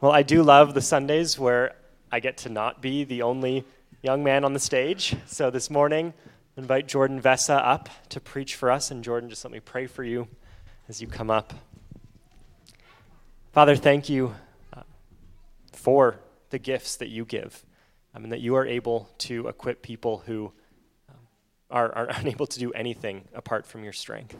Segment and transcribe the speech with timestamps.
[0.00, 1.74] Well, I do love the Sundays where
[2.12, 3.64] I get to not be the only
[4.00, 5.16] young man on the stage.
[5.26, 6.14] So this morning,
[6.56, 8.92] I invite Jordan Vessa up to preach for us.
[8.92, 10.28] And Jordan, just let me pray for you
[10.88, 11.52] as you come up.
[13.50, 14.36] Father, thank you
[14.72, 14.82] uh,
[15.72, 16.20] for
[16.50, 17.64] the gifts that you give
[18.14, 20.52] um, and that you are able to equip people who
[21.08, 21.16] um,
[21.72, 24.36] are, are unable to do anything apart from your strength.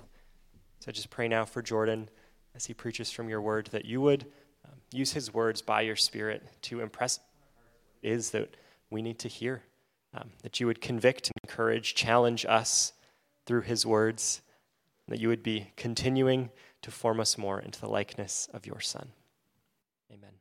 [0.78, 2.10] So I just pray now for Jordan
[2.54, 4.24] as he preaches from your word that you would
[4.92, 7.20] use his words by your Spirit to impress
[8.02, 8.56] is that
[8.90, 9.62] we need to hear.
[10.14, 12.94] Um, that you would convict, encourage, challenge us
[13.44, 14.40] through his words.
[15.08, 16.50] That you would be continuing
[16.82, 19.10] to form us more into the likeness of your Son.
[20.12, 20.37] Amen.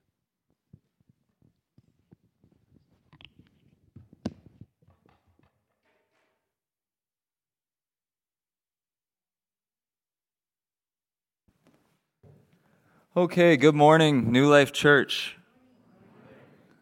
[13.17, 15.35] Okay, good morning, New Life Church.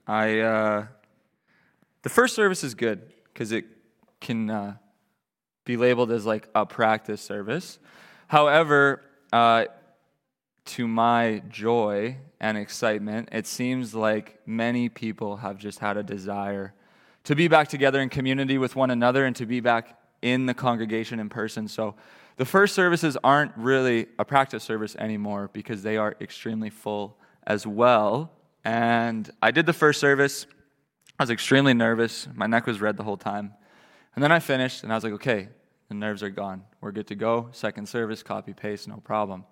[0.06, 0.88] I uh,
[2.02, 3.64] the first service is good because it
[4.20, 4.76] can uh,
[5.64, 7.80] be labeled as like a practice service.
[8.28, 9.02] However,
[9.32, 9.68] uh,
[10.66, 16.74] to my joy and excitement, it seems like many people have just had a desire
[17.24, 20.56] to be back together in community with one another and to be back in the
[20.56, 21.68] congregation in person.
[21.68, 21.94] So
[22.38, 27.68] the first services aren't really a practice service anymore because they are extremely full as
[27.68, 28.32] well.
[28.64, 30.48] And I did the first service.
[31.20, 32.28] I was extremely nervous.
[32.34, 33.54] My neck was red the whole time.
[34.16, 35.50] And then I finished and I was like, okay,
[35.90, 36.64] the nerves are gone.
[36.82, 37.50] We're good to go.
[37.52, 39.46] Second service, copy paste, no problem.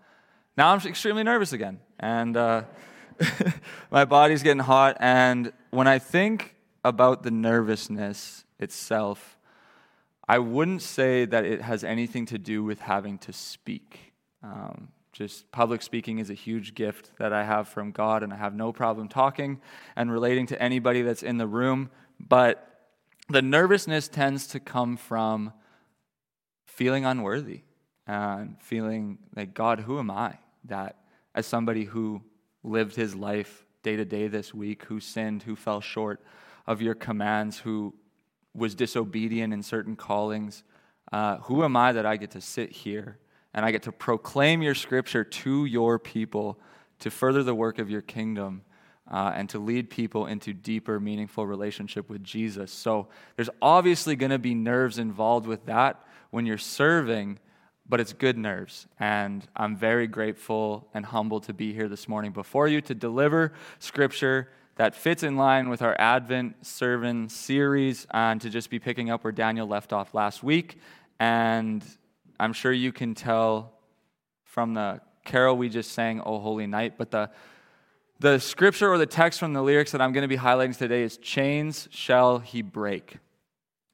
[0.57, 1.81] Now I'm extremely nervous again.
[1.99, 2.63] And uh,
[3.91, 4.97] my body's getting hot.
[4.99, 9.37] And when I think about the nervousness itself,
[10.27, 14.13] I wouldn't say that it has anything to do with having to speak.
[14.41, 18.37] Um, just public speaking is a huge gift that I have from God, and I
[18.37, 19.61] have no problem talking
[19.95, 21.91] and relating to anybody that's in the room.
[22.19, 22.67] But
[23.29, 25.53] the nervousness tends to come from
[26.65, 27.61] feeling unworthy
[28.07, 30.37] and feeling like, God, who am I?
[30.65, 30.97] That
[31.35, 32.21] as somebody who
[32.63, 36.21] lived his life day to day this week, who sinned, who fell short
[36.65, 37.93] of your commands, who
[38.55, 40.63] was disobedient in certain callings.
[41.11, 43.17] Uh, who am I that I get to sit here
[43.53, 46.59] and I get to proclaim your scripture to your people
[46.99, 48.63] to further the work of your kingdom
[49.11, 52.71] uh, and to lead people into deeper, meaningful relationship with Jesus?
[52.71, 57.39] So there's obviously going to be nerves involved with that when you're serving,
[57.87, 58.87] but it's good nerves.
[58.99, 63.53] And I'm very grateful and humbled to be here this morning before you to deliver
[63.79, 69.09] scripture that fits in line with our Advent Sermon series and to just be picking
[69.09, 70.77] up where Daniel left off last week.
[71.19, 71.83] And
[72.39, 73.73] I'm sure you can tell
[74.43, 77.29] from the carol we just sang, O Holy Night, but the
[78.19, 81.03] the scripture or the text from the lyrics that I'm going to be highlighting today
[81.03, 83.17] is Chains shall he break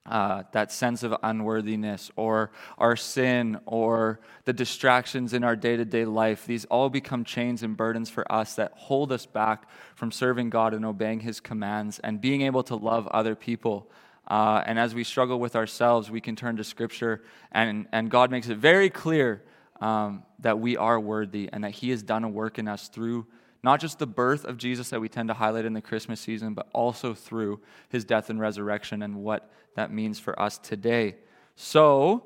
[0.10, 5.86] uh, that sense of unworthiness or our sin or the distractions in our day to
[5.86, 10.12] day life, these all become chains and burdens for us that hold us back from
[10.12, 13.90] serving God and obeying His commands and being able to love other people.
[14.28, 18.32] Uh, and as we struggle with ourselves, we can turn to Scripture, and, and God
[18.32, 19.44] makes it very clear
[19.82, 23.28] um, that we are worthy and that He has done a work in us through
[23.64, 26.54] not just the birth of Jesus that we tend to highlight in the Christmas season,
[26.54, 27.60] but also through
[27.90, 31.16] his death and resurrection and what that means for us today.
[31.56, 32.24] So,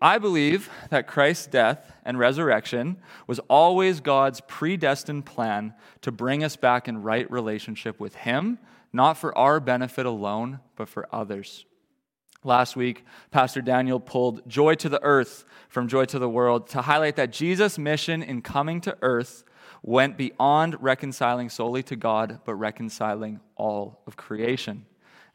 [0.00, 5.72] I believe that Christ's death and resurrection was always God's predestined plan
[6.02, 8.58] to bring us back in right relationship with Him,
[8.92, 11.64] not for our benefit alone, but for others.
[12.42, 16.82] Last week, Pastor Daniel pulled Joy to the Earth from Joy to the World to
[16.82, 19.44] highlight that Jesus' mission in coming to earth
[19.84, 24.86] went beyond reconciling solely to God, but reconciling all of creation.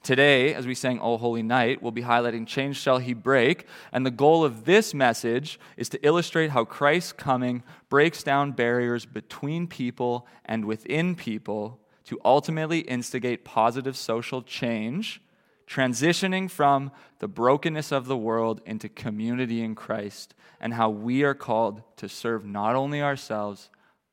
[0.01, 3.67] Today, as we sang O Holy Night, we'll be highlighting Chains Shall He Break.
[3.91, 9.05] And the goal of this message is to illustrate how Christ's coming breaks down barriers
[9.05, 15.21] between people and within people to ultimately instigate positive social change,
[15.67, 21.35] transitioning from the brokenness of the world into community in Christ, and how we are
[21.35, 23.69] called to serve not only ourselves,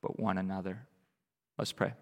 [0.06, 0.86] but one another.
[1.58, 1.92] Let's pray.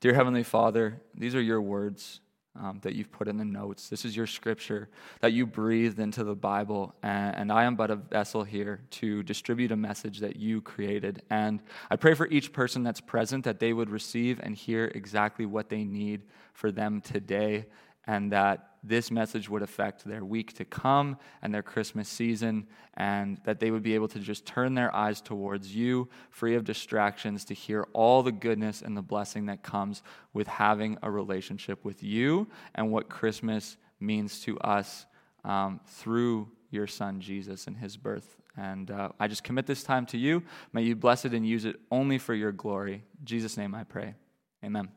[0.00, 2.20] Dear Heavenly Father, these are your words
[2.56, 3.88] um, that you've put in the notes.
[3.88, 4.88] This is your scripture
[5.20, 6.92] that you breathed into the Bible.
[7.00, 11.22] And, and I am but a vessel here to distribute a message that you created.
[11.30, 11.62] And
[11.92, 15.68] I pray for each person that's present that they would receive and hear exactly what
[15.68, 16.22] they need
[16.54, 17.66] for them today,
[18.06, 23.40] and that this message would affect their week to come and their Christmas season, and
[23.44, 27.44] that they would be able to just turn their eyes towards you, free of distractions,
[27.46, 30.02] to hear all the goodness and the blessing that comes
[30.34, 35.06] with having a relationship with you and what Christmas means to us
[35.44, 38.36] um, through your son Jesus and his birth.
[38.56, 40.42] And uh, I just commit this time to you.
[40.72, 43.02] May you bless it and use it only for your glory.
[43.18, 44.14] In Jesus' name I pray.
[44.62, 44.88] Amen.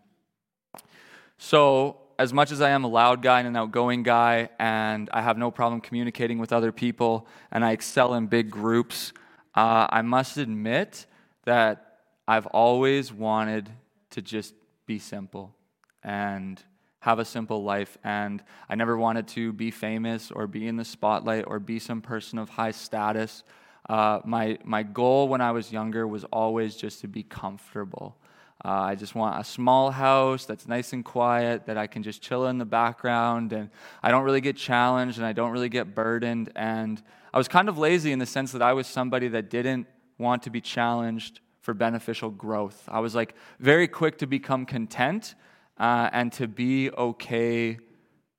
[1.38, 5.21] So, as much as I am a loud guy and an outgoing guy, and I
[5.21, 9.13] have no problem communicating with other people, and I excel in big groups,
[9.55, 11.05] uh, I must admit
[11.45, 13.69] that I've always wanted
[14.11, 14.53] to just
[14.85, 15.55] be simple
[16.03, 16.61] and
[16.99, 17.97] have a simple life.
[18.03, 22.01] And I never wanted to be famous or be in the spotlight or be some
[22.01, 23.43] person of high status.
[23.87, 28.17] Uh, my, my goal when I was younger was always just to be comfortable.
[28.65, 32.21] Uh, I just want a small house that's nice and quiet, that I can just
[32.21, 33.69] chill in the background, and
[34.01, 36.51] I don't really get challenged and I don't really get burdened.
[36.56, 37.01] And
[37.33, 39.88] I was kind of lazy in the sense that I was somebody that didn't
[40.18, 42.83] want to be challenged for beneficial growth.
[42.88, 45.36] I was like very quick to become content
[45.77, 47.77] uh, and to be okay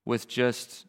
[0.05, 0.87] with just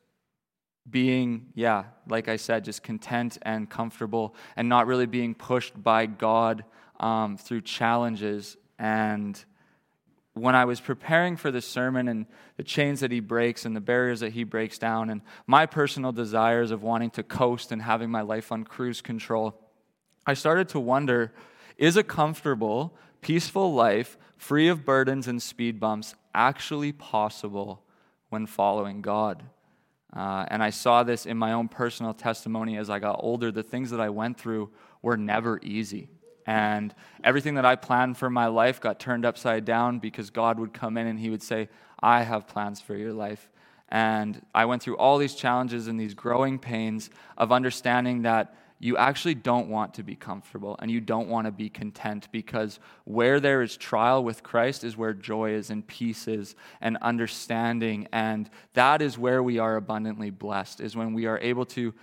[0.89, 6.05] being, yeah, like I said, just content and comfortable and not really being pushed by
[6.05, 6.63] God
[6.99, 8.57] um, through challenges.
[8.79, 9.43] And
[10.33, 12.25] when I was preparing for the sermon and
[12.57, 16.11] the chains that he breaks and the barriers that he breaks down, and my personal
[16.11, 19.59] desires of wanting to coast and having my life on cruise control,
[20.25, 21.33] I started to wonder
[21.77, 27.83] is a comfortable, peaceful life, free of burdens and speed bumps, actually possible
[28.29, 29.43] when following God?
[30.15, 33.51] Uh, and I saw this in my own personal testimony as I got older.
[33.51, 34.71] The things that I went through
[35.01, 36.09] were never easy.
[36.49, 40.73] And everything that I planned for my life got turned upside down because God would
[40.73, 41.69] come in and He would say,
[42.01, 43.51] I have plans for your life.
[43.89, 48.97] And I went through all these challenges and these growing pains of understanding that you
[48.97, 53.39] actually don't want to be comfortable and you don't want to be content because where
[53.39, 58.07] there is trial with Christ is where joy is and peace is and understanding.
[58.11, 61.93] And that is where we are abundantly blessed, is when we are able to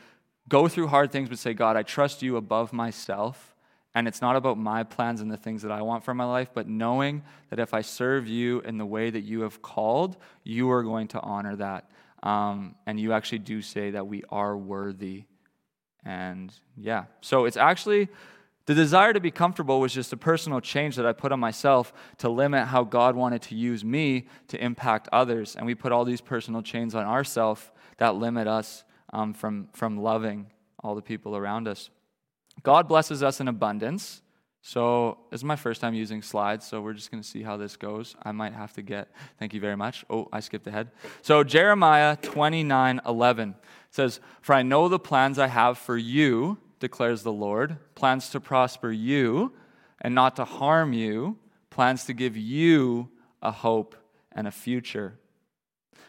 [0.48, 3.55] go through hard things but say, God, I trust you above myself.
[3.96, 6.50] And it's not about my plans and the things that I want for my life,
[6.54, 10.70] but knowing that if I serve you in the way that you have called, you
[10.70, 11.90] are going to honor that.
[12.22, 15.24] Um, and you actually do say that we are worthy
[16.06, 18.08] and yeah, so it's actually
[18.66, 21.92] the desire to be comfortable was just a personal change that I put on myself
[22.18, 25.56] to limit how God wanted to use me to impact others.
[25.56, 29.98] And we put all these personal chains on ourselves that limit us um, from, from
[29.98, 30.46] loving
[30.82, 31.90] all the people around us.
[32.62, 34.22] God blesses us in abundance.
[34.62, 37.56] So, this is my first time using slides, so we're just going to see how
[37.56, 38.16] this goes.
[38.24, 39.08] I might have to get,
[39.38, 40.04] thank you very much.
[40.10, 40.90] Oh, I skipped ahead.
[41.22, 43.54] So, Jeremiah 29 11
[43.90, 48.40] says, For I know the plans I have for you, declares the Lord plans to
[48.40, 49.52] prosper you
[50.00, 51.38] and not to harm you,
[51.70, 53.08] plans to give you
[53.42, 53.96] a hope
[54.32, 55.18] and a future.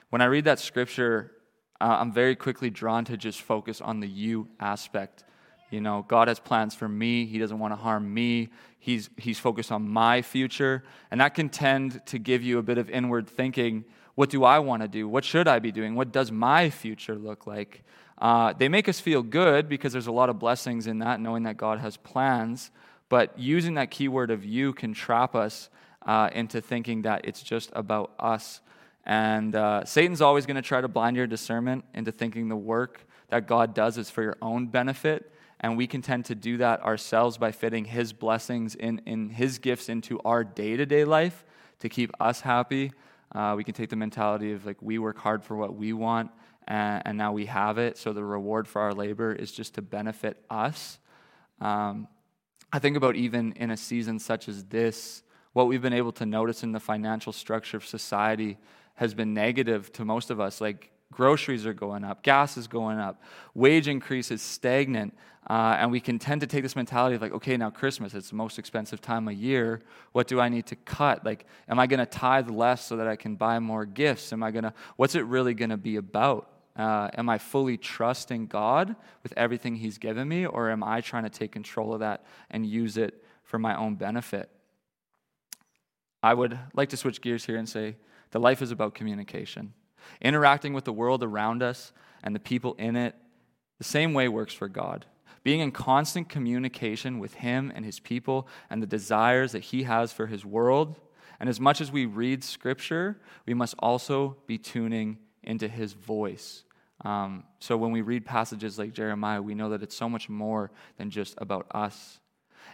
[0.09, 1.31] When I read that scripture,
[1.79, 5.23] uh, I'm very quickly drawn to just focus on the you aspect.
[5.69, 7.25] You know, God has plans for me.
[7.25, 8.49] He doesn't want to harm me.
[8.79, 10.83] He's, he's focused on my future.
[11.11, 13.85] And that can tend to give you a bit of inward thinking
[14.15, 15.07] what do I want to do?
[15.07, 15.93] What should I be doing?
[15.93, 17.83] What does my future look like?
[18.17, 21.43] Uh, they make us feel good because there's a lot of blessings in that, knowing
[21.43, 22.71] that God has plans.
[23.09, 25.69] But using that keyword of you can trap us
[26.03, 28.61] uh, into thinking that it's just about us.
[29.05, 33.05] And uh, Satan's always going to try to blind your discernment into thinking the work
[33.29, 35.31] that God does is for your own benefit.
[35.59, 39.57] And we can tend to do that ourselves by fitting his blessings in, in his
[39.57, 41.43] gifts into our day to day life
[41.79, 42.91] to keep us happy
[43.33, 46.31] uh, we can take the mentality of like we work hard for what we want
[46.67, 47.97] and, and, now we have it.
[47.97, 50.99] So the reward for our labor is just to benefit us.
[51.61, 52.07] Um,
[52.71, 55.23] I think about even in a season such as this,
[55.53, 58.57] what we've been able to notice in the financial structure of society
[58.95, 60.59] has been negative to most of us.
[60.59, 63.21] Like groceries are going up, gas is going up,
[63.53, 65.13] wage increase is stagnant.
[65.49, 68.29] Uh, and we can tend to take this mentality of like, okay, now Christmas, it's
[68.29, 69.81] the most expensive time of year.
[70.11, 71.23] What do I need to cut?
[71.23, 74.33] Like, am I going to tithe less so that I can buy more gifts?
[74.33, 76.51] Am I going to, what's it really going to be about?
[76.75, 81.23] Uh, am I fully trusting God with everything He's given me, or am I trying
[81.23, 84.51] to take control of that and use it for my own benefit?
[86.21, 87.95] I would like to switch gears here and say
[88.31, 89.73] that life is about communication.
[90.21, 91.91] Interacting with the world around us
[92.23, 93.15] and the people in it,
[93.77, 95.05] the same way works for God.
[95.43, 100.11] Being in constant communication with Him and His people and the desires that He has
[100.11, 100.95] for His world.
[101.39, 106.63] And as much as we read Scripture, we must also be tuning into his voice.
[107.03, 110.71] Um, so when we read passages like Jeremiah, we know that it's so much more
[110.97, 112.19] than just about us.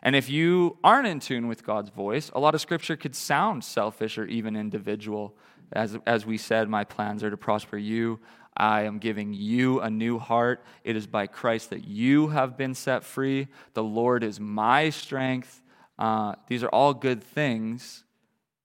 [0.01, 3.63] And if you aren't in tune with God's voice, a lot of scripture could sound
[3.63, 5.37] selfish or even individual.
[5.71, 8.19] As, as we said, my plans are to prosper you.
[8.55, 10.63] I am giving you a new heart.
[10.83, 13.47] It is by Christ that you have been set free.
[13.73, 15.61] The Lord is my strength.
[15.97, 18.03] Uh, these are all good things,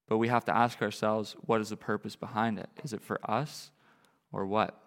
[0.09, 2.69] but we have to ask ourselves what is the purpose behind it?
[2.83, 3.71] Is it for us
[4.33, 4.79] or what?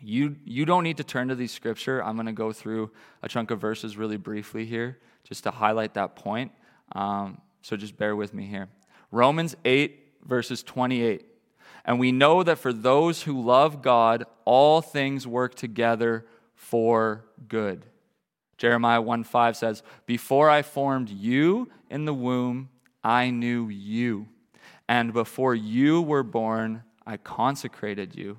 [0.00, 2.04] You, you don't need to turn to these scripture.
[2.04, 2.90] I'm going to go through
[3.22, 6.52] a chunk of verses really briefly here just to highlight that point.
[6.92, 8.68] Um, so just bear with me here.
[9.10, 11.24] Romans 8, verses 28.
[11.84, 17.86] And we know that for those who love God, all things work together for good.
[18.56, 22.70] Jeremiah 1 5 says, Before I formed you in the womb,
[23.04, 24.28] I knew you.
[24.88, 28.38] And before you were born, I consecrated you.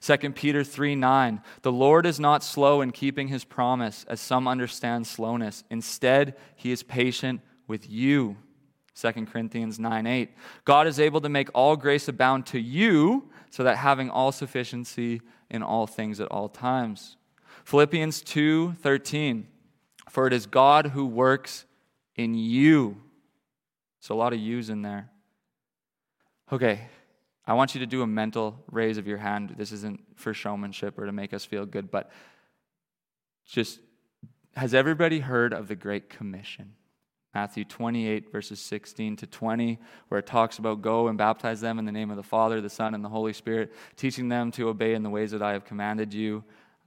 [0.00, 4.46] 2 Peter 3 9, the Lord is not slow in keeping his promise, as some
[4.46, 5.64] understand slowness.
[5.70, 8.36] Instead, he is patient with you.
[9.00, 10.30] 2 Corinthians 9 8,
[10.64, 15.20] God is able to make all grace abound to you, so that having all sufficiency
[15.50, 17.16] in all things at all times.
[17.64, 19.46] Philippians 2 13,
[20.10, 21.64] for it is God who works
[22.16, 22.96] in you.
[24.00, 25.10] So a lot of yous in there.
[26.52, 26.80] Okay,
[27.46, 29.54] I want you to do a mental raise of your hand.
[29.56, 32.10] This isn't for showmanship or to make us feel good, but
[33.46, 33.80] just
[34.56, 36.74] has everybody heard of the Great Commission?
[37.34, 41.84] Matthew 28, verses 16 to 20, where it talks about go and baptize them in
[41.84, 44.94] the name of the Father, the Son, and the Holy Spirit, teaching them to obey
[44.94, 46.42] in the ways that I have commanded you.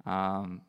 [0.05, 0.61] Um,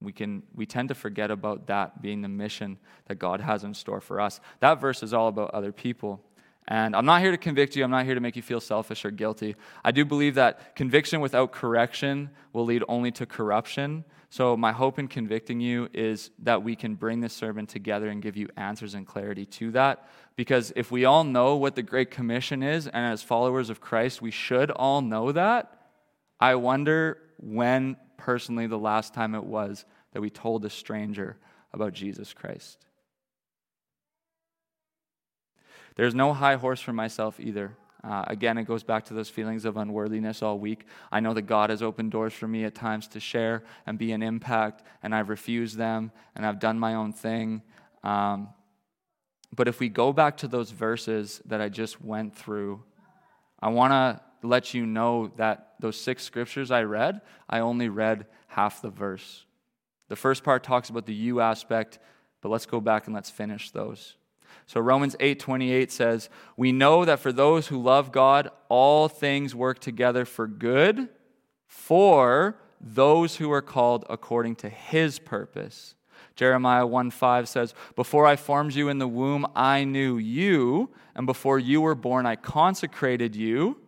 [0.00, 3.74] we, can, we tend to forget about that being the mission that God has in
[3.74, 4.40] store for us.
[4.60, 6.22] That verse is all about other people.
[6.68, 7.84] And I'm not here to convict you.
[7.84, 9.54] I'm not here to make you feel selfish or guilty.
[9.84, 14.04] I do believe that conviction without correction will lead only to corruption.
[14.36, 18.20] So, my hope in convicting you is that we can bring this sermon together and
[18.20, 20.10] give you answers and clarity to that.
[20.36, 24.20] Because if we all know what the Great Commission is, and as followers of Christ,
[24.20, 25.72] we should all know that,
[26.38, 31.38] I wonder when personally the last time it was that we told a stranger
[31.72, 32.84] about Jesus Christ.
[35.94, 37.74] There's no high horse for myself either.
[38.06, 40.86] Uh, again, it goes back to those feelings of unworthiness all week.
[41.10, 44.12] I know that God has opened doors for me at times to share and be
[44.12, 47.62] an impact, and I've refused them, and I've done my own thing.
[48.04, 48.50] Um,
[49.54, 52.84] but if we go back to those verses that I just went through,
[53.60, 58.26] I want to let you know that those six scriptures I read, I only read
[58.46, 59.44] half the verse.
[60.08, 61.98] The first part talks about the you aspect,
[62.40, 64.14] but let's go back and let's finish those.
[64.64, 69.78] So Romans 8:28 says, "We know that for those who love God, all things work
[69.78, 71.08] together for good
[71.66, 75.94] for those who are called according to his purpose."
[76.34, 81.58] Jeremiah 1:5 says, "Before I formed you in the womb, I knew you, and before
[81.58, 83.78] you were born, I consecrated you."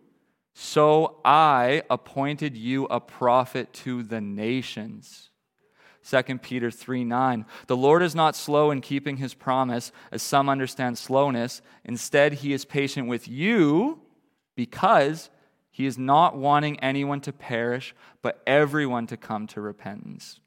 [0.53, 5.28] So I appointed you a prophet to the nations.
[6.07, 7.45] 2 Peter 3 9.
[7.67, 11.61] The Lord is not slow in keeping his promise, as some understand slowness.
[11.83, 13.99] Instead, he is patient with you
[14.55, 15.29] because
[15.71, 20.39] he is not wanting anyone to perish, but everyone to come to repentance.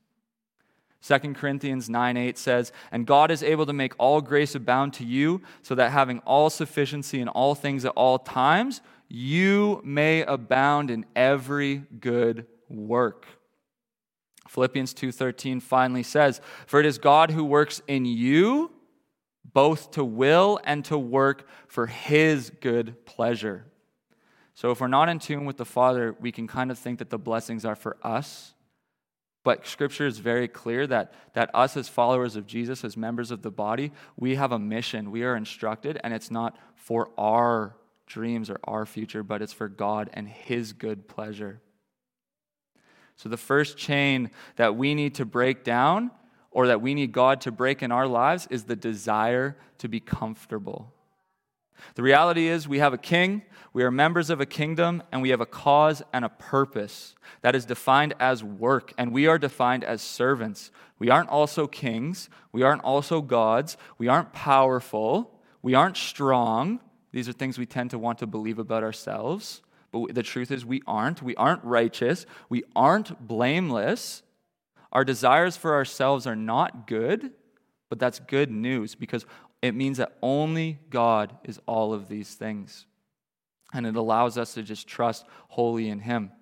[1.02, 5.04] 2 Corinthians 9 8 says, And God is able to make all grace abound to
[5.04, 10.90] you, so that having all sufficiency in all things at all times, you may abound
[10.90, 13.26] in every good work.
[14.52, 18.70] Philippians 2:13 finally says, "For it is God who works in you
[19.42, 23.64] both to will and to work for his good pleasure."
[24.52, 27.08] So if we're not in tune with the Father, we can kind of think that
[27.08, 28.52] the blessings are for us.
[29.42, 33.40] But scripture is very clear that, that us as followers of Jesus, as members of
[33.40, 35.10] the body, we have a mission.
[35.10, 37.74] We are instructed, and it's not for our
[38.06, 41.62] dreams or our future, but it's for God and His good pleasure.
[43.16, 46.10] So, the first chain that we need to break down,
[46.50, 50.00] or that we need God to break in our lives, is the desire to be
[50.00, 50.92] comfortable.
[51.94, 53.42] The reality is, we have a king,
[53.72, 57.54] we are members of a kingdom, and we have a cause and a purpose that
[57.54, 60.70] is defined as work, and we are defined as servants.
[60.98, 66.80] We aren't also kings, we aren't also gods, we aren't powerful, we aren't strong.
[67.12, 69.62] These are things we tend to want to believe about ourselves.
[69.92, 71.22] But the truth is, we aren't.
[71.22, 72.26] We aren't righteous.
[72.48, 74.22] We aren't blameless.
[74.90, 77.30] Our desires for ourselves are not good,
[77.88, 79.26] but that's good news because
[79.60, 82.86] it means that only God is all of these things.
[83.72, 86.32] And it allows us to just trust wholly in Him.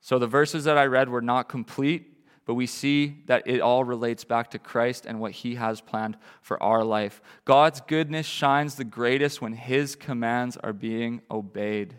[0.00, 2.10] So the verses that I read were not complete,
[2.46, 6.16] but we see that it all relates back to Christ and what he has planned
[6.42, 7.20] for our life.
[7.44, 11.94] God's goodness shines the greatest when his commands are being obeyed.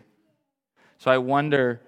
[1.02, 1.80] So I wonder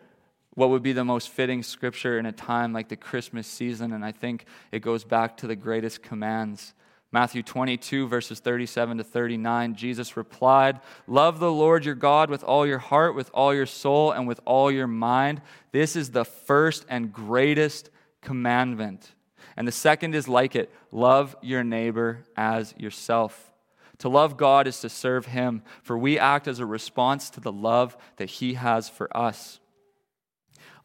[0.54, 4.04] what would be the most fitting scripture in a time like the Christmas season, and
[4.04, 6.74] I think it goes back to the greatest commands.
[7.12, 12.66] Matthew 22, verses 37 to 39, Jesus replied, Love the Lord your God with all
[12.66, 15.42] your heart, with all your soul, and with all your mind.
[15.70, 17.90] This is the first and greatest
[18.20, 19.12] commandment.
[19.56, 23.53] And the second is like it love your neighbor as yourself.
[24.04, 27.50] To love God is to serve Him, for we act as a response to the
[27.50, 29.60] love that He has for us.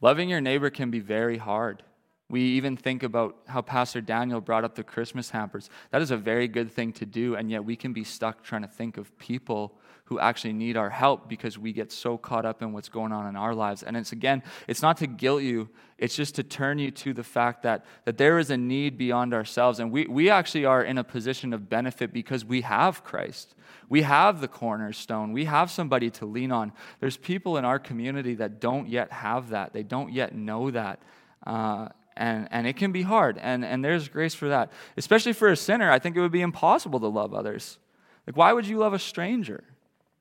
[0.00, 1.82] Loving your neighbor can be very hard.
[2.30, 5.68] We even think about how Pastor Daniel brought up the Christmas hampers.
[5.90, 8.62] That is a very good thing to do, and yet we can be stuck trying
[8.62, 9.74] to think of people
[10.10, 13.28] who actually need our help because we get so caught up in what's going on
[13.28, 13.84] in our lives.
[13.84, 15.68] And it's again, it's not to guilt you,
[15.98, 19.32] it's just to turn you to the fact that, that there is a need beyond
[19.32, 19.78] ourselves.
[19.78, 23.54] And we, we actually are in a position of benefit because we have Christ.
[23.88, 25.32] We have the cornerstone.
[25.32, 26.72] We have somebody to lean on.
[26.98, 31.00] There's people in our community that don't yet have that, they don't yet know that.
[31.46, 31.88] Uh,
[32.20, 34.70] and, and it can be hard, and, and there's grace for that.
[34.96, 37.78] Especially for a sinner, I think it would be impossible to love others.
[38.26, 39.64] Like, why would you love a stranger?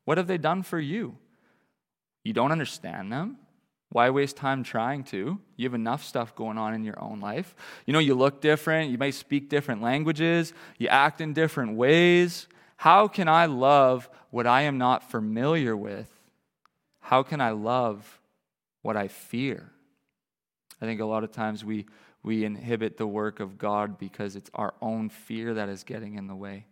[0.06, 1.18] What have they done for you?
[2.24, 3.38] You don't understand them.
[3.89, 5.39] Why waste time trying to?
[5.58, 7.53] You have enough stuff going on in your own life.
[7.86, 12.48] You know, you look different, you may speak different languages, you act in different ways.
[12.77, 16.08] How can I love what I am not familiar with?
[17.01, 18.22] How can I love
[18.84, 19.72] what I fear?
[20.82, 21.86] I think a lot of times we,
[22.24, 26.28] we inhibit the work of God because it's our own fear that is getting in
[26.28, 26.66] the way.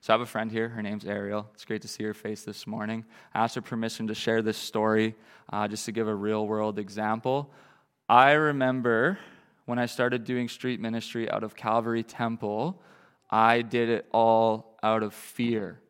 [0.00, 0.68] So I have a friend here.
[0.68, 1.48] Her name's Ariel.
[1.54, 3.04] It's great to see her face this morning.
[3.34, 5.14] I asked her permission to share this story
[5.52, 7.50] uh, just to give a real world example.
[8.08, 9.18] I remember
[9.64, 12.82] when I started doing street ministry out of Calvary Temple,
[13.30, 15.80] I did it all out of fear.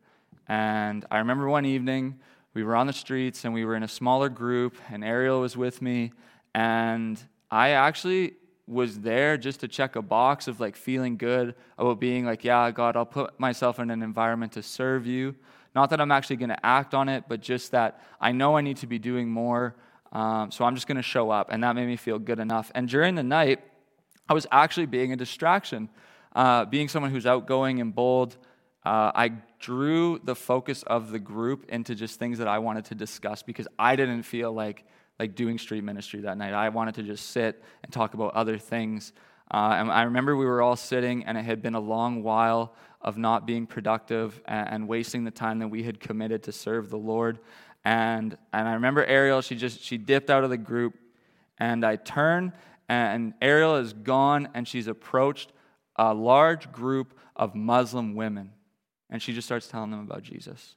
[0.47, 2.19] And I remember one evening,
[2.53, 5.57] we were on the streets and we were in a smaller group, and Ariel was
[5.57, 6.11] with me.
[6.53, 8.33] And I actually
[8.67, 12.71] was there just to check a box of like feeling good about being like, yeah,
[12.71, 15.35] God, I'll put myself in an environment to serve you.
[15.75, 18.61] Not that I'm actually going to act on it, but just that I know I
[18.61, 19.75] need to be doing more.
[20.11, 21.49] Um, so I'm just going to show up.
[21.51, 22.71] And that made me feel good enough.
[22.75, 23.59] And during the night,
[24.29, 25.89] I was actually being a distraction.
[26.35, 28.37] Uh, being someone who's outgoing and bold,
[28.85, 32.95] uh, I drew the focus of the group into just things that I wanted to
[32.95, 34.85] discuss because I didn't feel like
[35.19, 36.53] like doing street ministry that night.
[36.53, 39.13] I wanted to just sit and talk about other things.
[39.51, 42.73] Uh, and I remember we were all sitting, and it had been a long while
[43.01, 46.89] of not being productive and, and, wasting the time that we had committed to serve
[46.89, 47.39] the Lord.
[47.83, 50.95] And, and I remember Ariel, she just she dipped out of the group,
[51.59, 52.53] and I turn,
[52.87, 55.51] and Ariel is gone, and she's approached
[55.97, 58.51] a large group of Muslim women,
[59.09, 60.75] and she just starts telling them about Jesus.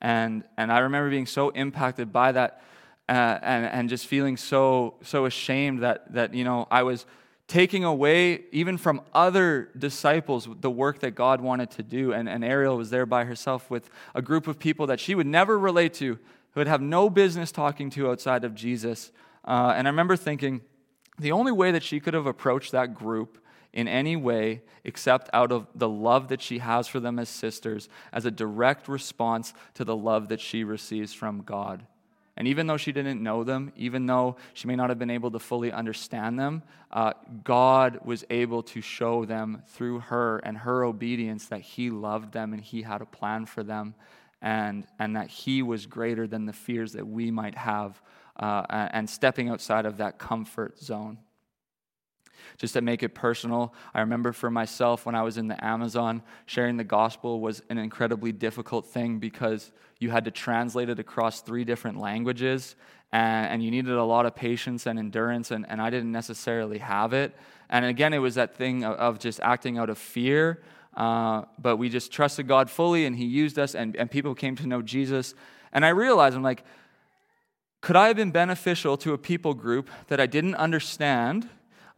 [0.00, 2.62] And, and I remember being so impacted by that
[3.08, 7.06] uh, and, and just feeling so, so ashamed that, that, you know, I was
[7.46, 12.12] taking away even from other disciples the work that God wanted to do.
[12.12, 15.26] And, and Ariel was there by herself with a group of people that she would
[15.26, 19.10] never relate to, who would have no business talking to outside of Jesus.
[19.44, 20.60] Uh, and I remember thinking,
[21.18, 23.38] the only way that she could have approached that group
[23.72, 27.88] in any way except out of the love that she has for them as sisters,
[28.12, 31.86] as a direct response to the love that she receives from God.
[32.38, 35.32] And even though she didn't know them, even though she may not have been able
[35.32, 40.84] to fully understand them, uh, God was able to show them through her and her
[40.84, 43.96] obedience that He loved them and He had a plan for them,
[44.40, 48.00] and, and that He was greater than the fears that we might have,
[48.36, 51.18] uh, and stepping outside of that comfort zone.
[52.56, 56.22] Just to make it personal, I remember for myself when I was in the Amazon,
[56.46, 61.40] sharing the gospel was an incredibly difficult thing because you had to translate it across
[61.40, 62.76] three different languages,
[63.12, 66.78] and, and you needed a lot of patience and endurance, and, and I didn't necessarily
[66.78, 67.34] have it.
[67.70, 70.62] And again, it was that thing of, of just acting out of fear.
[70.94, 74.56] Uh, but we just trusted God fully, and He used us, and, and people came
[74.56, 75.34] to know Jesus.
[75.72, 76.64] And I realized, I'm like,
[77.80, 81.48] could I have been beneficial to a people group that I didn't understand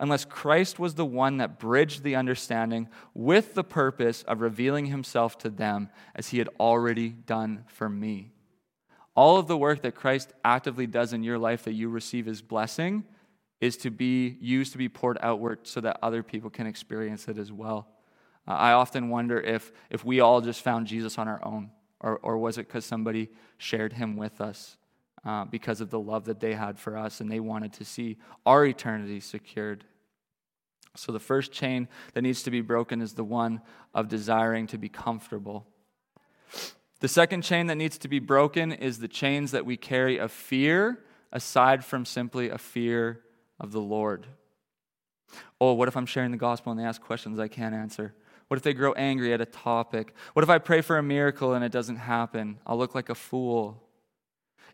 [0.00, 5.38] unless Christ was the one that bridged the understanding with the purpose of revealing himself
[5.38, 8.32] to them as he had already done for me.
[9.14, 12.40] All of the work that Christ actively does in your life that you receive as
[12.40, 13.04] blessing
[13.60, 17.36] is to be used to be poured outward so that other people can experience it
[17.36, 17.86] as well.
[18.48, 22.18] Uh, I often wonder if, if we all just found Jesus on our own, or,
[22.22, 24.78] or was it because somebody shared him with us?
[25.24, 28.16] uh, because of the love that they had for us, and they wanted to see
[28.46, 29.84] our eternity secured.
[30.96, 33.60] So, the first chain that needs to be broken is the one
[33.94, 35.66] of desiring to be comfortable.
[37.00, 40.32] The second chain that needs to be broken is the chains that we carry of
[40.32, 40.98] fear,
[41.32, 43.20] aside from simply a fear
[43.58, 44.26] of the Lord.
[45.60, 48.14] Oh, what if I'm sharing the gospel and they ask questions I can't answer?
[48.48, 50.12] What if they grow angry at a topic?
[50.32, 52.58] What if I pray for a miracle and it doesn't happen?
[52.66, 53.82] I'll look like a fool.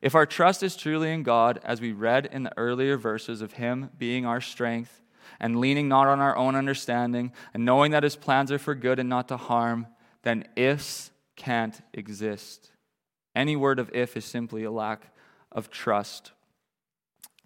[0.00, 3.52] If our trust is truly in God, as we read in the earlier verses of
[3.52, 5.02] Him being our strength,
[5.40, 8.99] and leaning not on our own understanding, and knowing that His plans are for good
[8.99, 9.87] and not to harm,
[10.22, 12.70] then ifs can't exist.
[13.35, 15.12] Any word of if is simply a lack
[15.53, 16.33] of trust.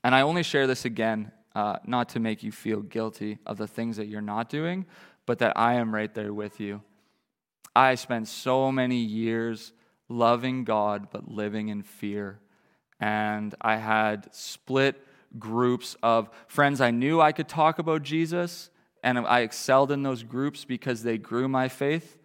[0.03, 3.67] And I only share this again, uh, not to make you feel guilty of the
[3.67, 4.87] things that you're not doing,
[5.27, 6.83] but that I am right there with you.
[7.75, 9.73] I spent so many years
[10.09, 12.41] loving God but living in fear.
[12.99, 15.07] And I had split
[15.39, 18.71] groups of friends I knew I could talk about Jesus,
[19.03, 22.19] and I excelled in those groups because they grew my faith.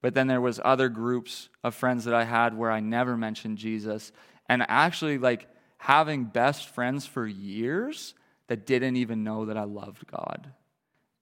[0.00, 3.58] But then there was other groups of friends that I had where I never mentioned
[3.58, 4.12] Jesus.
[4.48, 5.48] And actually like
[5.78, 8.14] having best friends for years
[8.48, 10.52] that didn't even know that I loved God.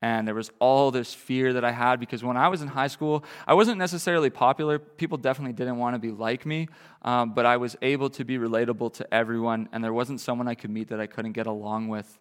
[0.03, 2.87] And there was all this fear that I had because when I was in high
[2.87, 4.79] school, I wasn't necessarily popular.
[4.79, 6.69] People definitely didn't want to be like me,
[7.03, 10.55] um, but I was able to be relatable to everyone, and there wasn't someone I
[10.55, 12.19] could meet that I couldn't get along with.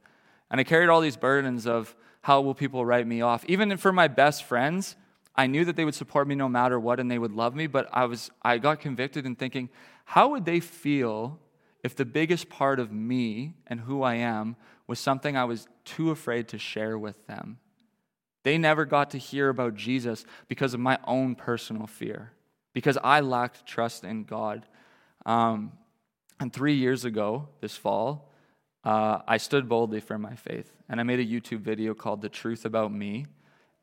[0.51, 3.45] And I carried all these burdens of how will people write me off.
[3.45, 4.97] Even for my best friends,
[5.35, 7.67] I knew that they would support me no matter what and they would love me,
[7.67, 9.69] but I, was, I got convicted in thinking,
[10.03, 11.39] how would they feel
[11.81, 16.11] if the biggest part of me and who I am was something I was too
[16.11, 17.59] afraid to share with them?
[18.43, 22.31] They never got to hear about Jesus because of my own personal fear,
[22.73, 24.65] because I lacked trust in God.
[25.25, 25.73] Um,
[26.39, 28.31] and three years ago, this fall,
[28.83, 30.71] uh, I stood boldly for my faith.
[30.87, 33.25] And I made a YouTube video called The Truth About Me.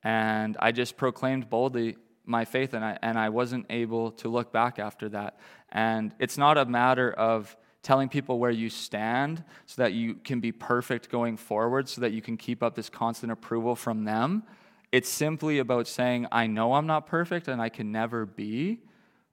[0.02, 4.52] And I just proclaimed boldly my faith, and I, and I wasn't able to look
[4.52, 5.38] back after that.
[5.70, 10.40] And it's not a matter of telling people where you stand so that you can
[10.40, 14.42] be perfect going forward, so that you can keep up this constant approval from them.
[14.90, 18.80] It's simply about saying, I know I'm not perfect and I can never be,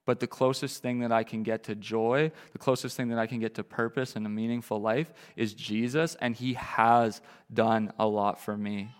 [0.04, 3.26] but the closest thing that I can get to joy, the closest thing that I
[3.26, 7.20] can get to purpose and a meaningful life is Jesus, and He has
[7.52, 8.90] done a lot for me.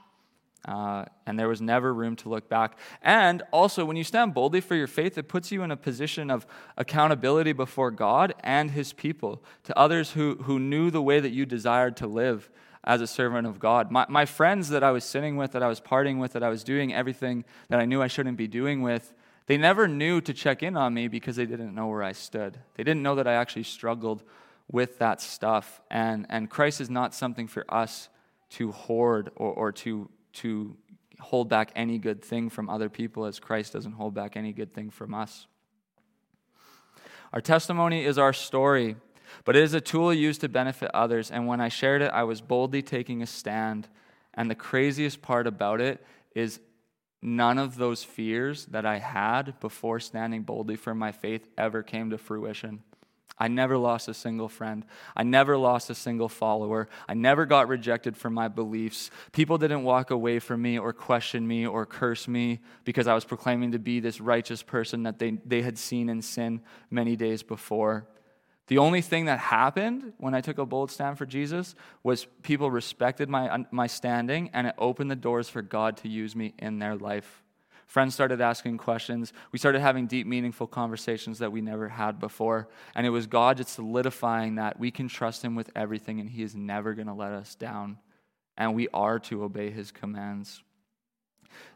[0.65, 2.79] Uh, and there was never room to look back.
[3.03, 6.31] And also, when you stand boldly for your faith, it puts you in a position
[6.31, 6.47] of
[6.77, 11.45] accountability before God and His people, to others who, who knew the way that you
[11.45, 12.51] desired to live
[12.83, 13.91] as a servant of God.
[13.91, 16.49] My, my friends that I was sitting with, that I was partying with, that I
[16.49, 19.15] was doing everything that I knew I shouldn't be doing with,
[19.47, 22.59] they never knew to check in on me because they didn't know where I stood.
[22.77, 24.23] They didn't know that I actually struggled
[24.71, 25.83] with that stuff.
[25.91, 28.09] And, and Christ is not something for us
[28.51, 30.77] to hoard or, or to to
[31.21, 34.75] hold back any good thing from other people as Christ doesn't hold back any good
[34.75, 35.47] thing from us.
[37.33, 38.97] Our testimony is our story,
[39.45, 41.31] but it is a tool used to benefit others.
[41.31, 43.89] And when I shared it, I was boldly taking a stand.
[44.35, 46.61] And the craziest part about it is
[47.23, 52.11] none of those fears that I had before standing boldly for my faith ever came
[52.11, 52.83] to fruition.
[53.37, 54.85] I never lost a single friend.
[55.17, 56.89] I never lost a single follower.
[57.09, 59.11] I never got rejected for my beliefs.
[59.33, 63.25] People didn't walk away from me or question me or curse me because I was
[63.25, 66.61] proclaiming to be this righteous person that they, they had seen in sin
[66.91, 68.07] many days before.
[68.69, 72.71] The only thing that happened when I took a bold stand for Jesus was people
[72.71, 76.79] respected my, my standing and it opened the doors for God to use me in
[76.79, 77.44] their life.
[77.87, 79.33] Friends started asking questions.
[79.53, 82.69] We started having deep, meaningful conversations that we never had before.
[82.95, 86.43] And it was God just solidifying that we can trust Him with everything and He
[86.43, 87.99] is never going to let us down.
[88.57, 90.63] And we are to obey His commands.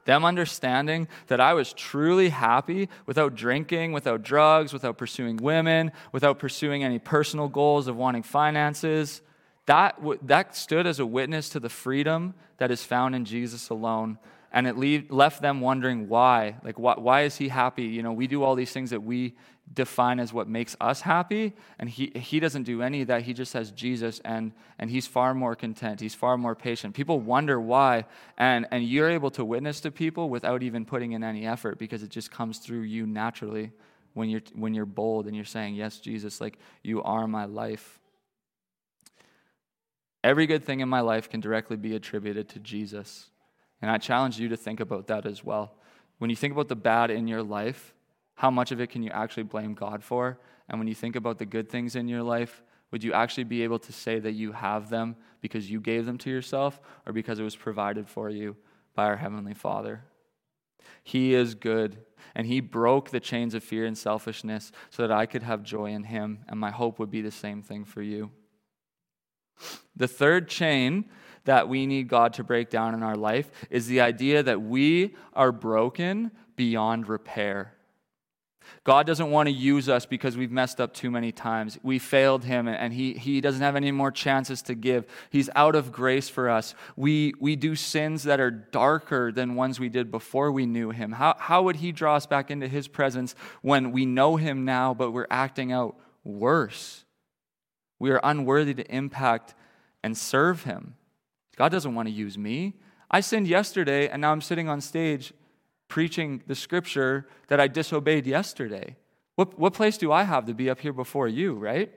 [0.06, 6.38] Them understanding that I was truly happy without drinking, without drugs, without pursuing women, without
[6.38, 9.20] pursuing any personal goals of wanting finances,
[9.66, 14.18] that, that stood as a witness to the freedom that is found in Jesus alone
[14.52, 16.56] and it leave, left them wondering why.
[16.62, 17.84] Like, why, why is he happy?
[17.84, 19.34] You know, we do all these things that we
[19.74, 23.22] define as what makes us happy, and he, he doesn't do any of that.
[23.22, 26.00] He just has Jesus, and, and he's far more content.
[26.00, 26.94] He's far more patient.
[26.94, 28.06] People wonder why,
[28.38, 32.02] and, and you're able to witness to people without even putting in any effort because
[32.02, 33.72] it just comes through you naturally
[34.14, 37.98] when you're, when you're bold and you're saying, Yes, Jesus, like, you are my life.
[40.24, 43.30] Every good thing in my life can directly be attributed to Jesus.
[43.80, 45.76] And I challenge you to think about that as well.
[46.18, 47.94] When you think about the bad in your life,
[48.34, 50.38] how much of it can you actually blame God for?
[50.68, 53.62] And when you think about the good things in your life, Would you actually be
[53.62, 57.38] able to say that you have them because you gave them to yourself or because
[57.38, 58.56] it was provided for you
[58.94, 60.04] by our Heavenly Father?
[61.02, 61.98] He is good,
[62.34, 65.86] and He broke the chains of fear and selfishness so that I could have joy
[65.86, 68.30] in Him, and my hope would be the same thing for you.
[69.94, 71.06] The third chain
[71.44, 75.14] that we need God to break down in our life is the idea that we
[75.32, 77.74] are broken beyond repair.
[78.84, 81.78] God doesn't want to use us because we've messed up too many times.
[81.82, 85.06] We failed him and he, he doesn't have any more chances to give.
[85.30, 86.74] He's out of grace for us.
[86.96, 91.12] We, we do sins that are darker than ones we did before we knew him.
[91.12, 94.94] How, how would he draw us back into his presence when we know him now,
[94.94, 97.04] but we're acting out worse?
[97.98, 99.54] We are unworthy to impact
[100.02, 100.94] and serve him.
[101.58, 102.74] God doesn't want to use me.
[103.10, 105.32] I sinned yesterday and now I'm sitting on stage
[105.88, 108.94] preaching the scripture that I disobeyed yesterday.
[109.34, 111.92] What, what place do I have to be up here before you, right?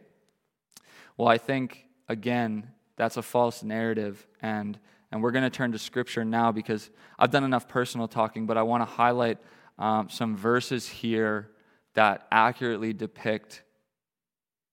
[1.16, 4.26] Well, I think, again, that's a false narrative.
[4.42, 4.80] And,
[5.12, 8.58] and we're going to turn to scripture now because I've done enough personal talking, but
[8.58, 9.38] I want to highlight
[9.78, 11.52] um, some verses here
[11.94, 13.62] that accurately depict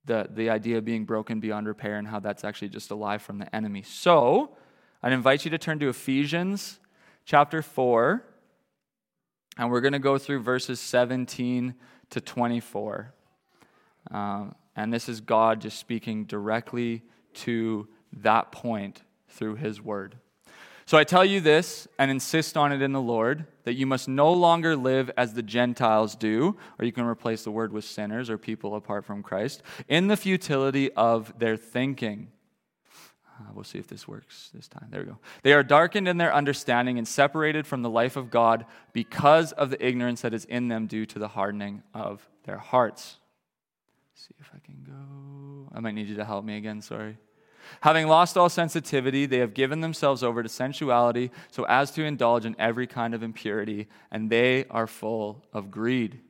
[0.07, 3.19] the, the idea of being broken beyond repair and how that's actually just a lie
[3.19, 3.83] from the enemy.
[3.83, 4.57] So,
[5.03, 6.81] I'd invite you to turn to Ephesians
[7.25, 8.25] chapter 4.
[9.57, 11.75] And we're going to go through verses 17
[12.11, 13.13] to 24.
[14.11, 17.03] Um, and this is God just speaking directly
[17.35, 20.17] to that point through his word.
[20.85, 24.09] So I tell you this and insist on it in the Lord that you must
[24.09, 28.31] no longer live as the Gentiles do, or you can replace the word with sinners
[28.31, 32.29] or people apart from Christ, in the futility of their thinking.
[33.39, 34.89] Uh, we'll see if this works this time.
[34.91, 35.19] There we go.
[35.43, 39.71] They are darkened in their understanding and separated from the life of God because of
[39.71, 43.17] the ignorance that is in them due to the hardening of their hearts.
[44.13, 45.71] Let's see if I can go.
[45.73, 47.17] I might need you to help me again, sorry.
[47.83, 52.45] Having lost all sensitivity, they have given themselves over to sensuality so as to indulge
[52.45, 56.21] in every kind of impurity, and they are full of greed.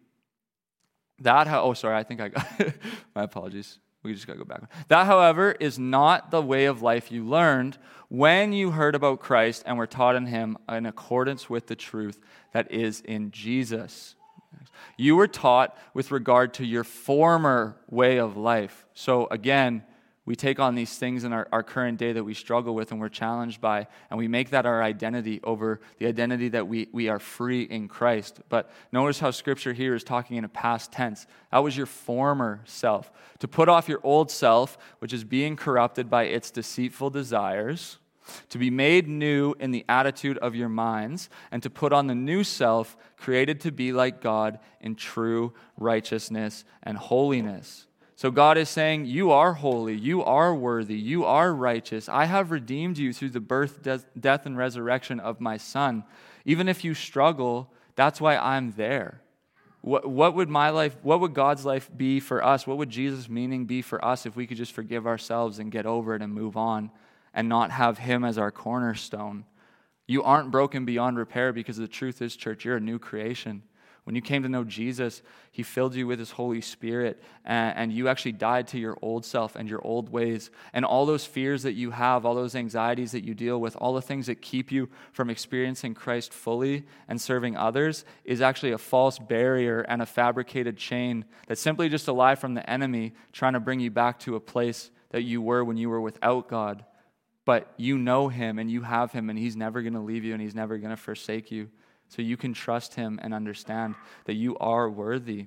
[1.20, 2.46] That, oh, sorry, I think I got
[3.14, 3.78] my apologies.
[4.02, 4.62] We just got to go back.
[4.88, 9.64] That, however, is not the way of life you learned when you heard about Christ
[9.66, 12.20] and were taught in him in accordance with the truth
[12.52, 14.14] that is in Jesus.
[14.96, 18.86] You were taught with regard to your former way of life.
[18.94, 19.82] So, again,
[20.28, 23.00] we take on these things in our, our current day that we struggle with and
[23.00, 27.08] we're challenged by, and we make that our identity over the identity that we, we
[27.08, 28.40] are free in Christ.
[28.50, 31.26] But notice how scripture here is talking in a past tense.
[31.50, 33.10] That was your former self.
[33.38, 37.96] To put off your old self, which is being corrupted by its deceitful desires,
[38.50, 42.14] to be made new in the attitude of your minds, and to put on the
[42.14, 47.87] new self, created to be like God in true righteousness and holiness.
[48.18, 52.08] So God is saying, You are holy, you are worthy, you are righteous.
[52.08, 56.02] I have redeemed you through the birth, death, and resurrection of my Son.
[56.44, 59.22] Even if you struggle, that's why I'm there.
[59.82, 62.66] What, what would my life, what would God's life be for us?
[62.66, 65.86] What would Jesus' meaning be for us if we could just forgive ourselves and get
[65.86, 66.90] over it and move on
[67.32, 69.44] and not have Him as our cornerstone?
[70.08, 73.62] You aren't broken beyond repair because the truth is, church, you're a new creation.
[74.08, 75.20] When you came to know Jesus,
[75.52, 79.22] He filled you with His Holy Spirit, and, and, you actually died to your old
[79.26, 80.50] self and your old ways.
[80.72, 83.92] And all those fears that you have, all those anxieties that you deal with, all
[83.92, 88.78] the things that keep you from experiencing Christ fully and serving others is actually a
[88.78, 93.52] false barrier and a fabricated chain that's simply just a lie from the enemy trying
[93.52, 96.82] to bring you back to a place that you were when you were without God.
[97.44, 100.32] But you know Him and you have Him, and He's never going to leave you
[100.32, 101.68] and He's never going to forsake you
[102.08, 103.94] so you can trust Him and understand
[104.24, 105.46] that you are worthy.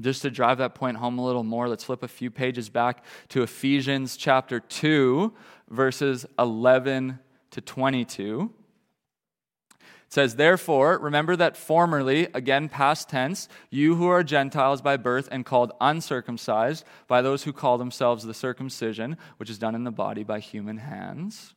[0.00, 3.04] Just to drive that point home a little more, let's flip a few pages back
[3.28, 5.32] to Ephesians chapter 2,
[5.70, 7.20] verses 11
[7.52, 8.50] to 22.
[9.80, 15.28] It says, Therefore, remember that formerly, again past tense, you who are Gentiles by birth
[15.30, 19.92] and called uncircumcised by those who call themselves the circumcision, which is done in the
[19.92, 21.54] body by human hands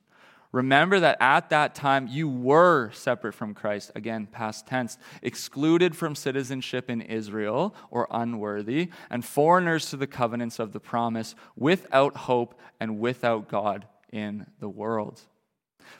[0.51, 6.15] Remember that at that time you were separate from Christ, again, past tense, excluded from
[6.15, 12.59] citizenship in Israel or unworthy, and foreigners to the covenants of the promise, without hope
[12.79, 15.21] and without God in the world.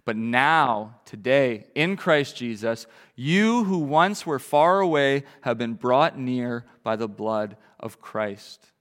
[0.06, 6.18] But now, today, in Christ Jesus, you who once were far away have been brought
[6.18, 8.72] near by the blood of Christ.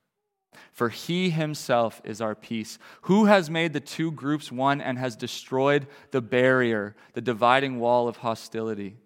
[0.73, 5.17] For he himself is our peace, who has made the two groups one and has
[5.17, 8.97] destroyed the barrier, the dividing wall of hostility,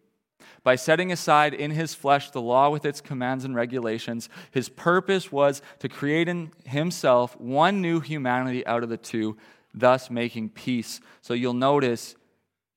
[0.62, 4.28] by setting aside in his flesh the law with its commands and regulations.
[4.50, 9.36] His purpose was to create in himself one new humanity out of the two,
[9.72, 11.00] thus making peace.
[11.22, 12.16] So you'll notice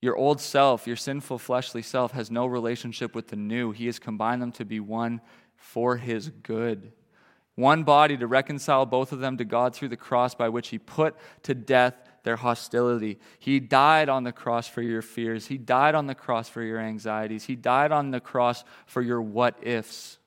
[0.00, 3.72] your old self, your sinful fleshly self, has no relationship with the new.
[3.72, 5.22] He has combined them to be one
[5.56, 6.92] for his good.
[7.56, 10.78] One body to reconcile both of them to God through the cross by which he
[10.78, 11.14] put
[11.44, 13.18] to death their hostility.
[13.38, 15.46] He died on the cross for your fears.
[15.46, 17.44] He died on the cross for your anxieties.
[17.44, 20.18] He died on the cross for your what ifs.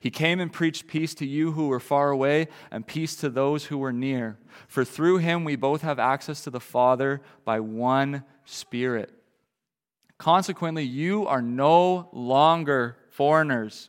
[0.00, 3.66] He came and preached peace to you who were far away and peace to those
[3.66, 4.38] who were near.
[4.68, 9.12] For through him we both have access to the Father by one Spirit.
[10.18, 13.88] Consequently, you are no longer foreigners.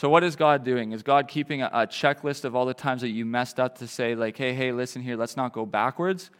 [0.00, 0.92] So, what is God doing?
[0.92, 3.86] Is God keeping a, a, checklist of all the times that you messed up to
[3.86, 6.30] say, like, hey, hey, listen here, let's not go backwards?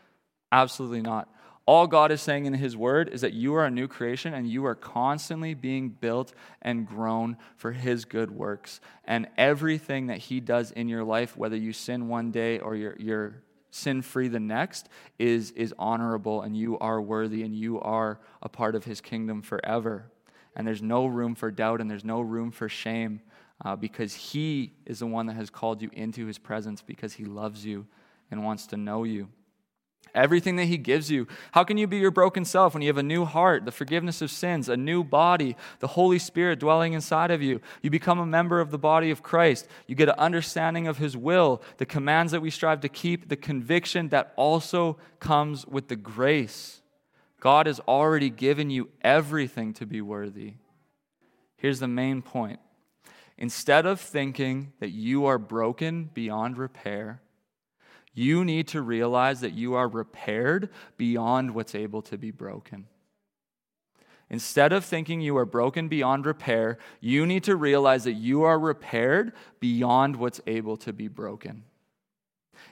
[0.50, 1.28] Absolutely not.
[1.66, 4.48] All God is saying in His Word is that you are a new creation and
[4.48, 8.80] you are constantly being built and grown for His good works.
[9.04, 12.96] And everything that He does in your life, whether you sin one day or you're,
[12.98, 18.20] you're sin free the next, is, is honorable and you are worthy and you are
[18.40, 20.10] a part of His kingdom forever.
[20.56, 23.20] And there's no room for doubt and there's no room for shame
[23.64, 27.24] uh, because He is the one that has called you into His presence because He
[27.24, 27.86] loves you
[28.30, 29.28] and wants to know you.
[30.14, 31.28] Everything that He gives you.
[31.52, 34.20] How can you be your broken self when you have a new heart, the forgiveness
[34.22, 37.60] of sins, a new body, the Holy Spirit dwelling inside of you?
[37.82, 39.68] You become a member of the body of Christ.
[39.86, 43.36] You get an understanding of His will, the commands that we strive to keep, the
[43.36, 46.80] conviction that also comes with the grace.
[47.38, 50.54] God has already given you everything to be worthy.
[51.56, 52.58] Here's the main point
[53.40, 57.22] Instead of thinking that you are broken beyond repair,
[58.12, 62.86] you need to realize that you are repaired beyond what's able to be broken.
[64.28, 68.58] Instead of thinking you are broken beyond repair, you need to realize that you are
[68.58, 71.64] repaired beyond what's able to be broken.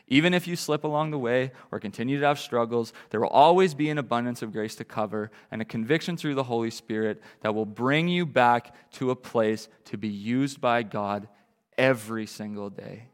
[0.06, 3.74] Even if you slip along the way or continue to have struggles, there will always
[3.74, 7.54] be an abundance of grace to cover and a conviction through the Holy Spirit that
[7.54, 11.28] will bring you back to a place to be used by God
[11.76, 13.08] every single day.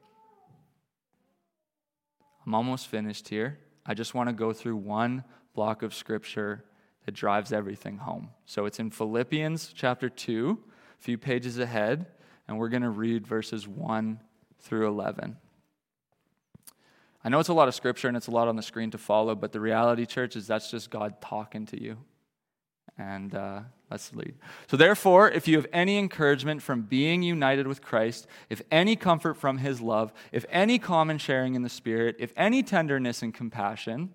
[2.47, 3.59] I'm almost finished here.
[3.87, 6.65] I just want to go through one block of scripture
[7.05, 8.31] that drives everything home.
[8.47, 10.59] So it's in Philippians chapter 2,
[10.99, 12.07] a few pages ahead,
[12.49, 14.21] and we're going to read verses 1
[14.61, 15.37] through 11.
[17.25, 18.99] I know it's a lot of scripture and it's a lot on the screen to
[18.99, 21.97] follow, but the reality, church, is that's just God talking to you.
[22.99, 23.61] And uh,
[23.91, 24.35] let's lead.
[24.69, 29.35] So, therefore, if you have any encouragement from being united with Christ, if any comfort
[29.35, 34.11] from his love, if any common sharing in the Spirit, if any tenderness and compassion,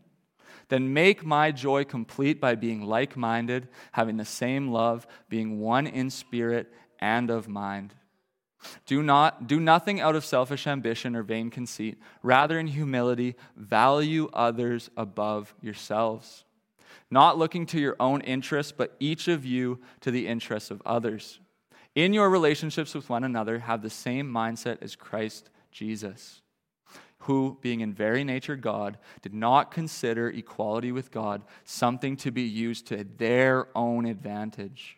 [0.70, 5.88] then make my joy complete by being like minded, having the same love, being one
[5.88, 7.94] in spirit and of mind.
[8.86, 11.98] Do, not, do nothing out of selfish ambition or vain conceit.
[12.22, 16.44] Rather, in humility, value others above yourselves,
[17.10, 21.40] not looking to your own interests, but each of you to the interests of others.
[21.96, 26.42] In your relationships with one another, have the same mindset as Christ Jesus,
[27.20, 32.44] who, being in very nature God, did not consider equality with God something to be
[32.44, 34.98] used to their own advantage.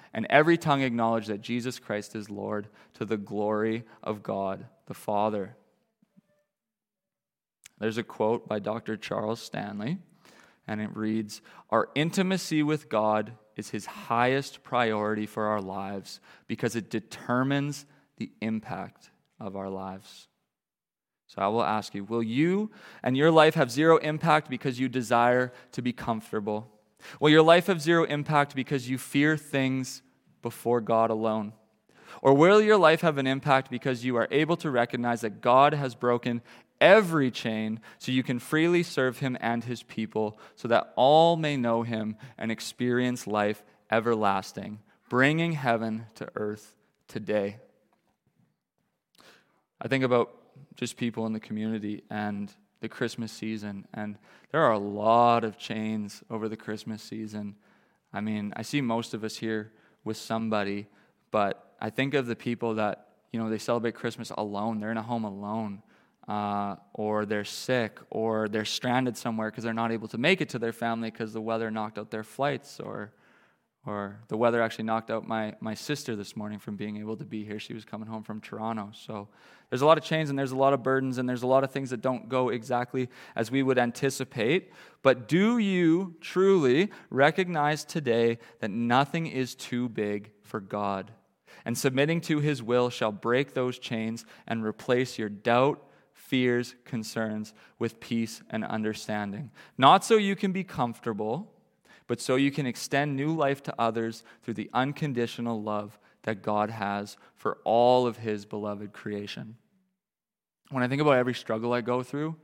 [0.13, 4.93] and every tongue acknowledge that Jesus Christ is Lord to the glory of God the
[4.93, 5.55] Father.
[7.79, 8.97] There's a quote by Dr.
[8.97, 9.99] Charles Stanley,
[10.67, 16.75] and it reads Our intimacy with God is his highest priority for our lives because
[16.75, 17.85] it determines
[18.17, 19.09] the impact
[19.39, 20.27] of our lives.
[21.27, 22.69] So I will ask you Will you
[23.01, 26.69] and your life have zero impact because you desire to be comfortable?
[27.19, 30.03] Will your life have zero impact because you fear things
[30.41, 31.53] before God alone?
[32.21, 35.73] Or will your life have an impact because you are able to recognize that God
[35.73, 36.41] has broken
[36.79, 41.55] every chain so you can freely serve him and his people so that all may
[41.55, 44.79] know him and experience life everlasting,
[45.09, 46.75] bringing heaven to earth
[47.07, 47.57] today?
[49.79, 50.31] I think about
[50.75, 54.17] just people in the community and the Christmas season, and
[54.51, 57.55] there are a lot of chains over the Christmas season.
[58.11, 59.71] I mean, I see most of us here
[60.03, 60.87] with somebody,
[61.31, 64.79] but I think of the people that, you know, they celebrate Christmas alone.
[64.79, 65.81] They're in a home alone,
[66.27, 70.49] uh, or they're sick, or they're stranded somewhere because they're not able to make it
[70.49, 73.13] to their family because the weather knocked out their flights, or
[73.85, 77.25] or the weather actually knocked out my, my sister this morning from being able to
[77.25, 77.59] be here.
[77.59, 78.91] She was coming home from Toronto.
[78.93, 79.27] So
[79.69, 81.63] there's a lot of chains and there's a lot of burdens and there's a lot
[81.63, 84.71] of things that don't go exactly as we would anticipate.
[85.01, 91.11] But do you truly recognize today that nothing is too big for God?
[91.65, 97.53] And submitting to his will shall break those chains and replace your doubt, fears, concerns
[97.79, 99.49] with peace and understanding.
[99.75, 101.51] Not so you can be comfortable
[102.11, 106.69] but so you can extend new life to others through the unconditional love that God
[106.69, 109.55] has for all of His beloved creation.
[110.71, 112.35] When I think about every struggle I go through,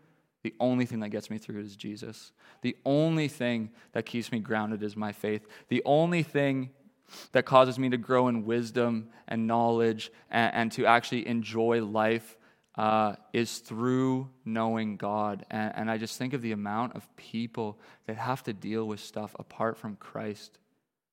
[0.41, 2.31] the only thing that gets me through is Jesus.
[2.61, 5.45] The only thing that keeps me grounded is my faith.
[5.67, 6.69] The only thing
[7.33, 12.36] that causes me to grow in wisdom and knowledge and, and to actually enjoy life
[12.77, 15.45] uh, is through knowing God.
[15.49, 18.99] And, and I just think of the amount of people that have to deal with
[18.99, 20.59] stuff apart from Christ.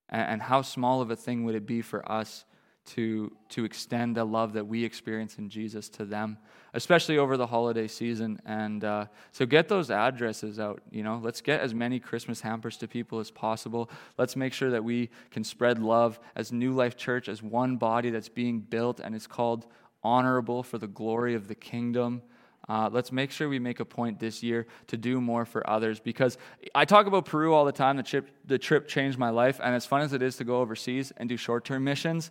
[0.09, 2.45] And, and how small of a thing would it be for us
[2.87, 6.37] to, to extend the love that we experience in Jesus to them,
[6.75, 8.39] especially over the holiday season.
[8.45, 10.83] And uh, so get those addresses out.
[10.91, 13.91] You know, let's get as many Christmas hampers to people as possible.
[14.19, 18.11] Let's make sure that we can spread love as New Life Church, as one body
[18.11, 19.67] that's being built and is called
[20.05, 22.23] honorable for the glory of the kingdom.
[22.69, 26.01] Uh, let's make sure we make a point this year to do more for others
[26.01, 26.39] because
[26.75, 27.97] I talk about Peru all the time.
[27.97, 30.61] The trip, the trip changed my life, and as fun as it is to go
[30.61, 32.31] overseas and do short term missions,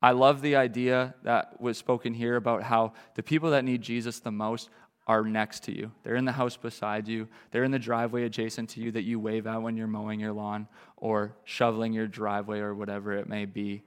[0.00, 4.20] I love the idea that was spoken here about how the people that need Jesus
[4.20, 4.70] the most
[5.08, 5.90] are next to you.
[6.02, 9.18] They're in the house beside you, they're in the driveway adjacent to you that you
[9.18, 13.44] wave at when you're mowing your lawn or shoveling your driveway or whatever it may
[13.44, 13.82] be.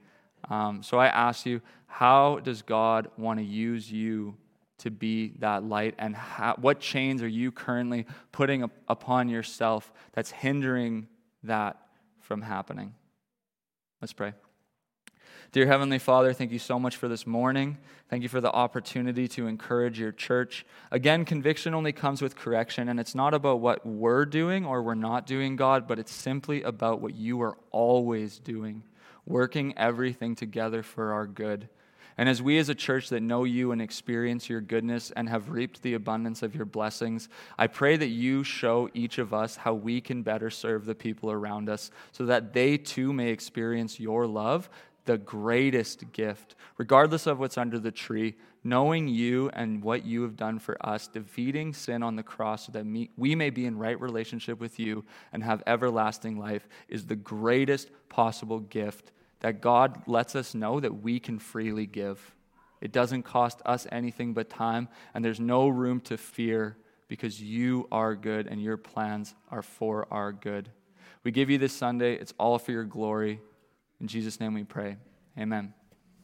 [0.50, 4.36] Um, so I ask you, how does God want to use you
[4.80, 5.96] to be that light?
[6.00, 11.08] And how, what chains are you currently putting up upon yourself that's hindering
[11.44, 11.78] that
[12.20, 12.96] from happening?
[14.02, 14.34] Let's pray.
[15.52, 17.78] Dear Heavenly Father, thank you so much for this morning.
[18.10, 20.66] Thank you for the opportunity to encourage your church.
[20.92, 24.96] Again, conviction only comes with correction, and it's not about what we're doing or we're
[24.96, 28.84] not doing, God, but it's simply about what you are always doing
[29.32, 31.70] working everything together for our good.
[32.18, 35.50] And as we as a church that know you and experience your goodness and have
[35.50, 39.74] reaped the abundance of your blessings, I pray that you show each of us how
[39.74, 44.28] we can better serve the people around us so that they too may experience your
[44.28, 44.70] love,
[45.06, 48.36] the greatest gift, regardless of what's under the tree.
[48.64, 52.72] Knowing you and what you have done for us, defeating sin on the cross so
[52.72, 52.86] that
[53.18, 55.04] we may be in right relationship with you
[55.34, 59.12] and have everlasting life, is the greatest possible gift
[59.42, 62.36] that God lets us know that we can freely give.
[62.80, 66.78] It doesn't cost us anything but time, and there's no room to fear
[67.08, 70.70] because you are good and your plans are for our good.
[71.24, 73.40] We give you this Sunday, it's all for your glory.
[74.00, 74.98] In Jesus' name we pray.
[75.38, 75.74] Amen.